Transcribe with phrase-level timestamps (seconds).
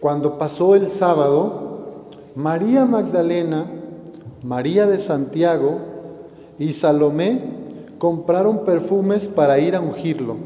[0.00, 3.66] Cuando pasó el sábado, María Magdalena,
[4.42, 5.78] María de Santiago
[6.58, 7.40] y Salomé
[7.98, 10.36] compraron perfumes para ir a ungirlo.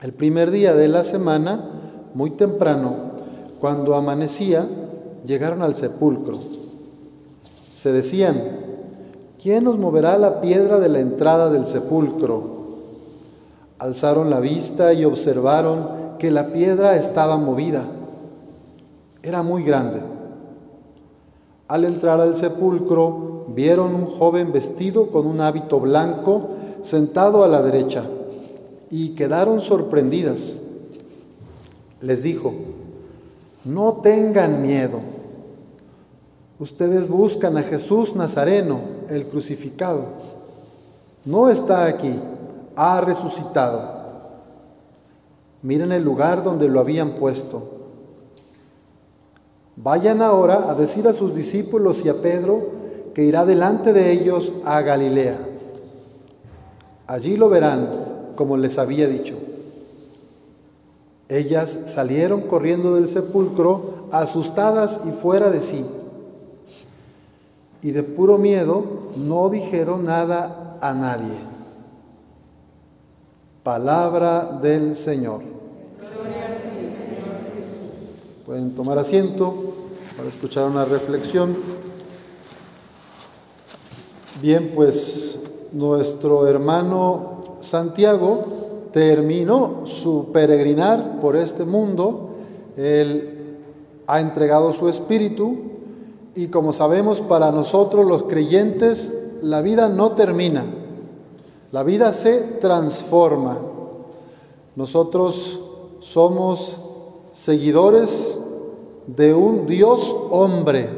[0.00, 1.70] El primer día de la semana,
[2.14, 2.94] muy temprano,
[3.60, 4.68] cuando amanecía,
[5.26, 6.38] llegaron al sepulcro.
[7.74, 8.40] Se decían,
[9.42, 12.58] ¿quién nos moverá la piedra de la entrada del sepulcro?
[13.80, 17.84] Alzaron la vista y observaron que la piedra estaba movida.
[19.22, 20.00] Era muy grande.
[21.68, 26.50] Al entrar al sepulcro, vieron un joven vestido con un hábito blanco
[26.82, 28.04] sentado a la derecha
[28.90, 30.42] y quedaron sorprendidas.
[32.00, 32.54] Les dijo,
[33.64, 35.00] no tengan miedo.
[36.58, 40.04] Ustedes buscan a Jesús Nazareno, el crucificado.
[41.24, 42.14] No está aquí,
[42.76, 43.97] ha resucitado
[45.68, 47.62] Miren el lugar donde lo habían puesto.
[49.76, 52.70] Vayan ahora a decir a sus discípulos y a Pedro
[53.12, 55.36] que irá delante de ellos a Galilea.
[57.06, 57.90] Allí lo verán,
[58.34, 59.34] como les había dicho.
[61.28, 65.84] Ellas salieron corriendo del sepulcro, asustadas y fuera de sí.
[67.82, 68.84] Y de puro miedo
[69.18, 71.57] no dijeron nada a nadie.
[73.62, 75.42] Palabra del Señor.
[78.46, 79.52] Pueden tomar asiento
[80.16, 81.56] para escuchar una reflexión.
[84.40, 85.38] Bien, pues
[85.72, 92.30] nuestro hermano Santiago terminó su peregrinar por este mundo.
[92.76, 93.56] Él
[94.06, 95.56] ha entregado su espíritu
[96.34, 99.12] y como sabemos para nosotros los creyentes
[99.42, 100.64] la vida no termina
[101.72, 103.58] la vida se transforma.
[104.76, 105.60] Nosotros
[106.00, 106.76] somos
[107.32, 108.38] seguidores
[109.06, 110.90] de un Dios hombre.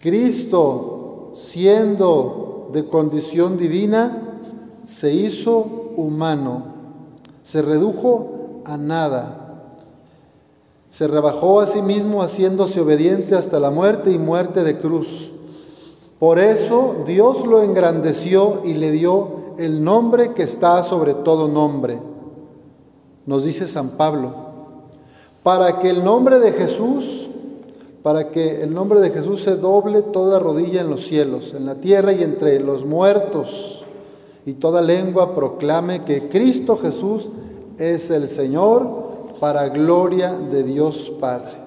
[0.00, 4.40] Cristo, siendo de condición divina,
[4.86, 6.64] se hizo humano,
[7.42, 9.38] se redujo a nada.
[10.88, 15.32] Se rebajó a sí mismo haciéndose obediente hasta la muerte y muerte de cruz.
[16.22, 21.98] Por eso Dios lo engrandeció y le dio el nombre que está sobre todo nombre.
[23.26, 24.32] Nos dice San Pablo,
[25.42, 27.28] para que el nombre de Jesús,
[28.04, 31.74] para que el nombre de Jesús se doble toda rodilla en los cielos, en la
[31.74, 33.84] tierra y entre los muertos,
[34.46, 37.30] y toda lengua proclame que Cristo Jesús
[37.78, 38.86] es el Señor
[39.40, 41.62] para gloria de Dios Padre.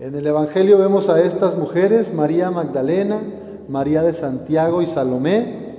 [0.00, 3.20] En el Evangelio vemos a estas mujeres, María Magdalena,
[3.68, 5.74] María de Santiago y Salomé,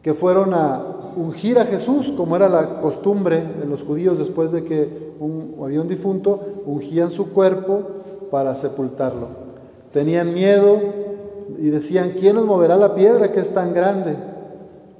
[0.00, 0.82] que fueron a
[1.14, 5.82] ungir a Jesús, como era la costumbre de los judíos después de que un, había
[5.82, 7.82] un difunto, ungían su cuerpo
[8.30, 9.28] para sepultarlo.
[9.92, 10.78] Tenían miedo
[11.58, 14.16] y decían, ¿quién nos moverá la piedra que es tan grande?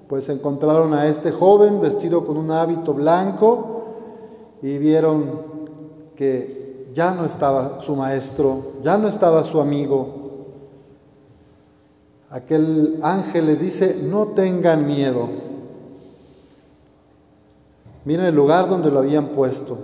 [0.07, 3.85] Pues encontraron a este joven vestido con un hábito blanco
[4.61, 5.57] y vieron
[6.15, 10.27] que ya no estaba su maestro, ya no estaba su amigo.
[12.31, 15.29] Aquel ángel les dice, no tengan miedo.
[18.05, 19.79] Miren el lugar donde lo habían puesto.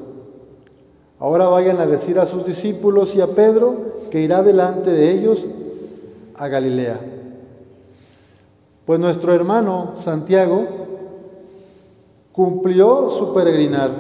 [1.19, 3.77] Ahora vayan a decir a sus discípulos y a Pedro
[4.11, 5.47] que irá delante de ellos
[6.37, 7.01] a Galilea.
[8.85, 10.67] Pues nuestro hermano Santiago
[12.33, 13.91] cumplió su peregrinar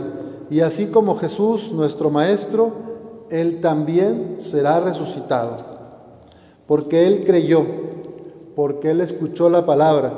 [0.51, 2.92] y así como Jesús, nuestro Maestro,
[3.33, 5.57] él también será resucitado,
[6.67, 7.65] porque Él creyó,
[8.55, 10.13] porque Él escuchó la palabra,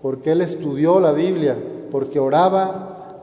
[0.00, 1.58] porque Él estudió la Biblia,
[1.90, 3.16] porque oraba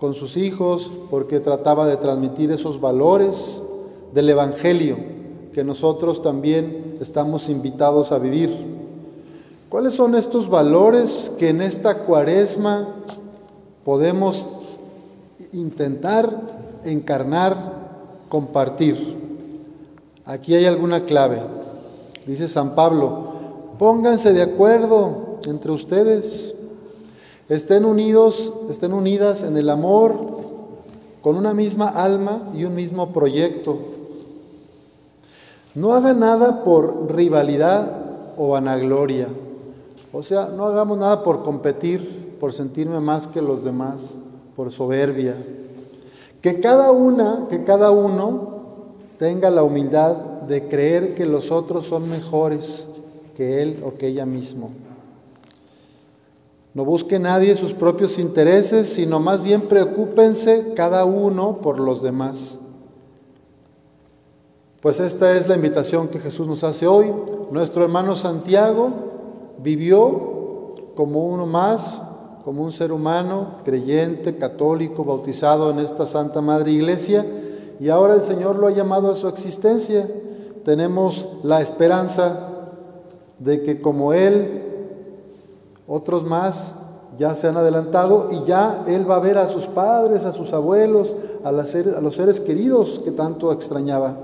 [0.00, 3.62] con sus hijos, porque trataba de transmitir esos valores
[4.12, 4.96] del Evangelio
[5.52, 8.76] que nosotros también estamos invitados a vivir.
[9.68, 12.88] ¿Cuáles son estos valores que en esta cuaresma
[13.84, 14.48] podemos
[15.52, 17.87] intentar encarnar
[18.28, 19.16] compartir.
[20.24, 21.40] Aquí hay alguna clave.
[22.26, 23.32] Dice San Pablo,
[23.78, 26.54] pónganse de acuerdo entre ustedes,
[27.48, 30.38] estén unidos, estén unidas en el amor,
[31.22, 33.78] con una misma alma y un mismo proyecto.
[35.74, 39.28] No hagan nada por rivalidad o vanagloria.
[40.12, 44.14] O sea, no hagamos nada por competir, por sentirme más que los demás,
[44.56, 45.34] por soberbia.
[46.42, 48.58] Que cada una, que cada uno
[49.18, 52.86] tenga la humildad de creer que los otros son mejores
[53.36, 54.70] que él o que ella mismo.
[56.74, 62.58] No busque nadie sus propios intereses, sino más bien preocúpense cada uno por los demás.
[64.80, 67.12] Pues esta es la invitación que Jesús nos hace hoy.
[67.50, 68.90] Nuestro hermano Santiago
[69.60, 72.00] vivió como uno más,
[72.48, 77.26] como un ser humano, creyente, católico, bautizado en esta Santa Madre Iglesia,
[77.78, 80.08] y ahora el Señor lo ha llamado a su existencia.
[80.64, 82.48] Tenemos la esperanza
[83.38, 84.62] de que como Él,
[85.86, 86.72] otros más
[87.18, 90.54] ya se han adelantado y ya Él va a ver a sus padres, a sus
[90.54, 94.16] abuelos, a, los seres queridos que tanto extrañaba.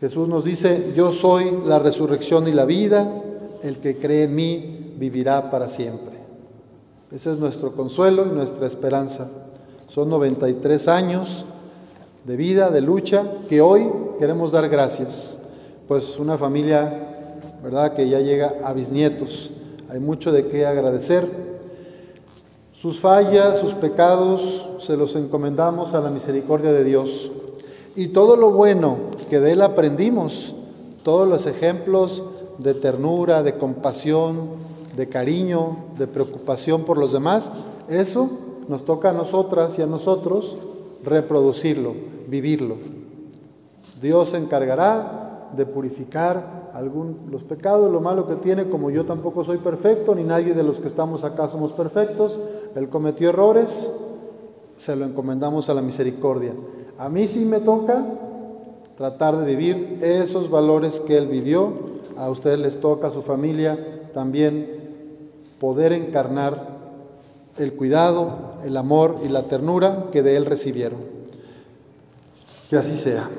[0.00, 3.22] Jesús nos dice, yo soy la resurrección y la vida,
[3.62, 6.15] el que cree en mí vivirá para siempre.
[7.12, 9.28] Ese es nuestro consuelo y nuestra esperanza.
[9.86, 11.44] Son 93 años
[12.24, 13.88] de vida, de lucha, que hoy
[14.18, 15.38] queremos dar gracias.
[15.86, 19.50] Pues una familia, ¿verdad?, que ya llega a bisnietos.
[19.88, 21.30] Hay mucho de qué agradecer.
[22.74, 27.30] Sus fallas, sus pecados, se los encomendamos a la misericordia de Dios.
[27.94, 28.96] Y todo lo bueno
[29.30, 30.54] que de Él aprendimos,
[31.04, 32.24] todos los ejemplos
[32.58, 34.66] de ternura, de compasión,
[34.96, 37.52] de cariño, de preocupación por los demás,
[37.88, 38.30] eso
[38.68, 40.56] nos toca a nosotras y a nosotros
[41.04, 41.94] reproducirlo,
[42.26, 42.76] vivirlo.
[44.00, 49.44] Dios se encargará de purificar algún, los pecados, lo malo que tiene, como yo tampoco
[49.44, 52.38] soy perfecto, ni nadie de los que estamos acá somos perfectos,
[52.74, 53.90] Él cometió errores,
[54.76, 56.52] se lo encomendamos a la misericordia.
[56.98, 58.04] A mí sí me toca
[58.96, 61.72] tratar de vivir esos valores que Él vivió,
[62.16, 64.85] a ustedes les toca, a su familia, también
[65.58, 66.76] poder encarnar
[67.58, 71.00] el cuidado, el amor y la ternura que de Él recibieron.
[72.68, 73.30] Que así sea.